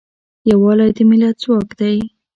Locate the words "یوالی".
0.49-0.89